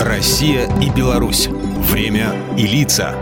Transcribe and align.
Россия 0.00 0.66
и 0.80 0.88
Беларусь. 0.96 1.46
Время 1.92 2.32
и 2.56 2.62
лица. 2.66 3.14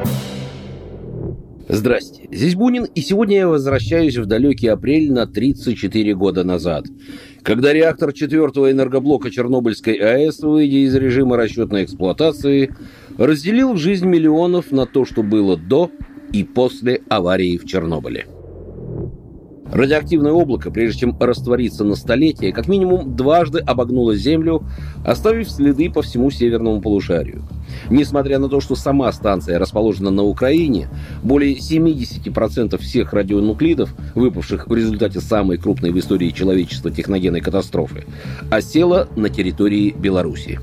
Здрасте, 1.69 2.29
здесь 2.31 2.55
Бунин, 2.55 2.85
и 2.85 3.01
сегодня 3.01 3.39
я 3.39 3.49
возвращаюсь 3.49 4.17
в 4.17 4.27
далекий 4.27 4.69
апрель 4.69 5.11
на 5.13 5.27
34 5.27 6.15
года 6.15 6.45
назад, 6.45 6.85
когда 7.43 7.73
реактор 7.73 8.13
четвертого 8.13 8.71
энергоблока 8.71 9.29
Чернобыльской 9.33 9.95
АЭС, 9.95 10.39
выйдя 10.39 10.77
из 10.77 10.95
режима 10.95 11.37
расчетной 11.37 11.83
эксплуатации, 11.83 12.73
разделил 13.19 13.75
жизнь 13.75 14.07
миллионов 14.07 14.71
на 14.71 14.87
то, 14.87 15.05
что 15.05 15.25
было 15.25 15.57
до 15.57 15.91
и 16.33 16.45
после 16.45 17.03
аварии 17.09 17.59
в 17.59 17.67
Чернобыле. 17.67 18.29
Радиоактивное 19.73 20.33
облако, 20.33 20.71
прежде 20.71 21.01
чем 21.01 21.17
раствориться 21.21 21.85
на 21.85 21.95
столетие, 21.95 22.53
как 22.53 22.69
минимум 22.69 23.15
дважды 23.15 23.59
обогнуло 23.59 24.17
Землю, 24.17 24.63
оставив 25.05 25.51
следы 25.51 25.91
по 25.91 26.03
всему 26.03 26.31
северному 26.31 26.81
полушарию. 26.81 27.43
Несмотря 27.91 28.39
на 28.39 28.49
то, 28.49 28.61
что 28.61 28.75
сама 28.77 29.13
станция 29.13 29.59
расположена 29.59 30.11
на 30.11 30.23
Украине, 30.23 30.89
более 31.23 31.55
70% 31.55 32.79
всех 32.79 33.13
радионуклидов, 33.13 33.95
выпавших 34.15 34.69
в 34.69 34.75
результате 34.75 35.21
самой 35.21 35.59
крупной 35.59 35.91
в 35.91 35.99
истории 35.99 36.31
человечества 36.31 36.91
техногенной 36.91 37.41
катастрофы, 37.41 38.05
осела 38.51 39.09
на 39.17 39.29
территории 39.29 39.91
Беларуси. 39.91 40.59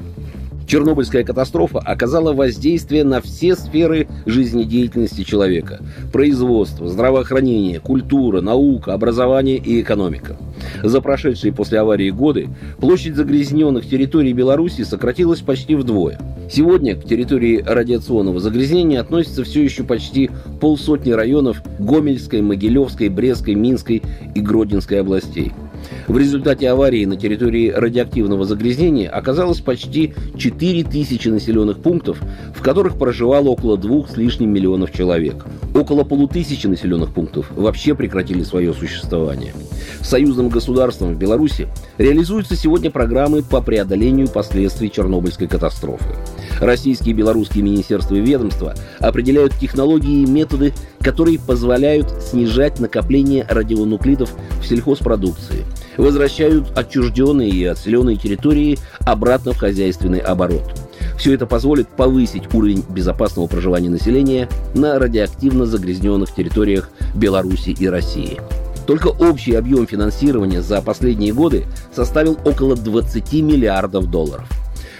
Чернобыльская 0.67 1.23
катастрофа 1.23 1.79
оказала 1.79 2.33
воздействие 2.33 3.03
на 3.03 3.21
все 3.21 3.55
сферы 3.55 4.07
жизнедеятельности 4.25 5.23
человека. 5.23 5.79
Производство, 6.11 6.87
здравоохранение, 6.87 7.79
культура, 7.79 8.41
наука, 8.41 8.93
образование 8.93 9.57
и 9.57 9.81
экономика. 9.81 10.37
За 10.83 11.01
прошедшие 11.01 11.53
после 11.53 11.79
аварии 11.79 12.09
годы 12.09 12.49
площадь 12.79 13.15
загрязненных 13.15 13.87
территорий 13.87 14.33
Беларуси 14.33 14.83
сократилась 14.83 15.41
почти 15.41 15.75
вдвое. 15.75 16.19
Сегодня 16.51 16.95
к 16.95 17.05
территории 17.05 17.63
радиационного 17.65 18.39
загрязнения 18.39 18.99
относятся 18.99 19.43
все 19.43 19.63
еще 19.63 19.83
почти 19.83 20.29
полсотни 20.59 21.11
районов 21.11 21.61
Гомельской, 21.79 22.41
Могилевской, 22.41 23.09
Брестской, 23.09 23.55
Минской 23.55 24.01
и 24.33 24.41
Гродненской 24.41 25.01
областей– 25.01 25.51
в 26.07 26.17
результате 26.17 26.69
аварии 26.69 27.05
на 27.05 27.17
территории 27.17 27.69
радиоактивного 27.69 28.45
загрязнения 28.45 29.09
оказалось 29.09 29.59
почти 29.59 30.13
4000 30.37 31.27
населенных 31.29 31.79
пунктов, 31.79 32.21
в 32.55 32.61
которых 32.61 32.97
проживало 32.97 33.49
около 33.49 33.77
двух 33.77 34.09
с 34.09 34.17
лишним 34.17 34.53
миллионов 34.53 34.91
человек. 34.91 35.45
Около 35.73 36.03
полутысячи 36.03 36.67
населенных 36.67 37.13
пунктов 37.13 37.51
вообще 37.55 37.95
прекратили 37.95 38.43
свое 38.43 38.73
существование. 38.73 39.53
Союзным 40.01 40.49
государством 40.49 41.15
в 41.15 41.17
Беларуси 41.17 41.67
реализуются 41.97 42.55
сегодня 42.55 42.91
программы 42.91 43.41
по 43.43 43.61
преодолению 43.61 44.27
последствий 44.27 44.91
Чернобыльской 44.91 45.47
катастрофы. 45.47 46.15
Российские 46.61 47.13
и 47.13 47.17
белорусские 47.17 47.63
министерства 47.63 48.15
и 48.15 48.21
ведомства 48.21 48.75
определяют 48.99 49.53
технологии 49.55 50.23
и 50.23 50.25
методы, 50.25 50.73
которые 51.01 51.39
позволяют 51.39 52.09
снижать 52.21 52.79
накопление 52.79 53.45
радионуклидов 53.49 54.33
в 54.61 54.65
сельхозпродукции, 54.65 55.65
возвращают 55.97 56.77
отчужденные 56.77 57.49
и 57.49 57.65
отселенные 57.65 58.17
территории 58.17 58.77
обратно 59.01 59.53
в 59.53 59.57
хозяйственный 59.57 60.19
оборот. 60.19 60.63
Все 61.17 61.33
это 61.33 61.45
позволит 61.45 61.87
повысить 61.87 62.53
уровень 62.53 62.83
безопасного 62.89 63.47
проживания 63.47 63.89
населения 63.89 64.49
на 64.73 64.99
радиоактивно 64.99 65.65
загрязненных 65.65 66.33
территориях 66.33 66.89
Беларуси 67.13 67.75
и 67.77 67.87
России. 67.87 68.39
Только 68.85 69.07
общий 69.07 69.55
объем 69.55 69.87
финансирования 69.87 70.61
за 70.61 70.81
последние 70.81 71.33
годы 71.33 71.65
составил 71.93 72.37
около 72.45 72.75
20 72.75 73.33
миллиардов 73.33 74.11
долларов– 74.11 74.47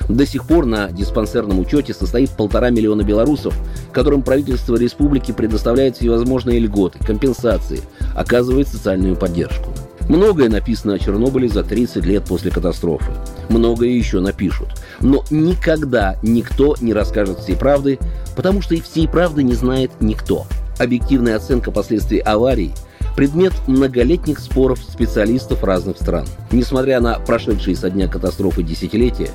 до 0.09 0.25
сих 0.25 0.45
пор 0.45 0.65
на 0.65 0.91
диспансерном 0.91 1.59
учете 1.59 1.93
состоит 1.93 2.29
полтора 2.31 2.69
миллиона 2.69 3.01
белорусов, 3.01 3.55
которым 3.91 4.21
правительство 4.21 4.75
республики 4.75 5.31
предоставляет 5.31 5.97
всевозможные 5.97 6.59
льготы, 6.59 6.99
компенсации, 6.99 7.81
оказывает 8.15 8.67
социальную 8.67 9.15
поддержку. 9.15 9.69
Многое 10.07 10.49
написано 10.49 10.93
о 10.93 10.99
Чернобыле 10.99 11.49
за 11.49 11.63
30 11.63 12.05
лет 12.05 12.23
после 12.25 12.51
катастрофы. 12.51 13.11
Многое 13.49 13.89
еще 13.89 14.19
напишут. 14.19 14.69
Но 14.99 15.23
никогда 15.29 16.17
никто 16.21 16.75
не 16.79 16.93
расскажет 16.93 17.39
всей 17.39 17.55
правды, 17.55 17.99
потому 18.35 18.61
что 18.61 18.75
и 18.75 18.81
всей 18.81 19.07
правды 19.07 19.43
не 19.43 19.53
знает 19.53 19.91
никто. 19.99 20.45
Объективная 20.77 21.35
оценка 21.35 21.71
последствий 21.71 22.19
аварии 22.19 22.73
предмет 23.15 23.53
многолетних 23.65 24.39
споров 24.39 24.79
специалистов 24.79 25.63
разных 25.63 25.97
стран. 25.97 26.25
Несмотря 26.51 26.99
на 26.99 27.17
прошедшие 27.19 27.75
со 27.75 27.89
дня 27.89 28.07
катастрофы 28.07 28.61
десятилетия, 28.61 29.29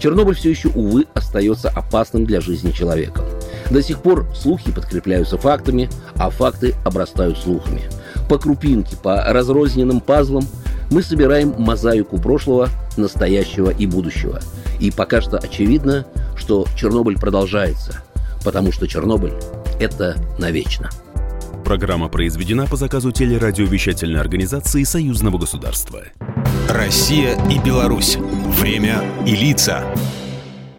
Чернобыль 0.00 0.34
все 0.34 0.50
еще, 0.50 0.68
увы, 0.68 1.06
остается 1.14 1.68
опасным 1.68 2.24
для 2.24 2.40
жизни 2.40 2.72
человека. 2.72 3.22
До 3.70 3.82
сих 3.82 4.00
пор 4.00 4.26
слухи 4.34 4.72
подкрепляются 4.72 5.36
фактами, 5.36 5.88
а 6.16 6.30
факты 6.30 6.74
обрастают 6.84 7.38
слухами. 7.38 7.82
По 8.30 8.38
крупинке, 8.38 8.96
по 8.96 9.24
разрозненным 9.24 10.00
пазлам 10.00 10.46
мы 10.92 11.02
собираем 11.02 11.52
мозаику 11.58 12.16
прошлого, 12.16 12.68
настоящего 12.96 13.70
и 13.70 13.86
будущего. 13.86 14.38
И 14.78 14.92
пока 14.92 15.20
что 15.20 15.36
очевидно, 15.36 16.06
что 16.36 16.64
Чернобыль 16.76 17.18
продолжается, 17.18 18.04
потому 18.44 18.70
что 18.70 18.86
Чернобыль– 18.86 19.34
это 19.80 20.14
навечно. 20.38 20.90
Программа 21.64 22.08
произведена 22.08 22.66
по 22.66 22.76
заказу 22.76 23.10
телерадиовещательной 23.10 24.20
организации 24.20 24.84
Союзного 24.84 25.36
государства. 25.36 26.02
Россия 26.68 27.36
и 27.50 27.58
Беларусь. 27.58 28.16
Время 28.60 29.02
и 29.26 29.34
лица. 29.34 29.84